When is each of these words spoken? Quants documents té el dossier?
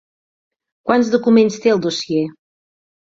Quants 0.89 1.11
documents 1.17 1.59
té 1.67 1.75
el 1.75 1.83
dossier? 1.87 2.25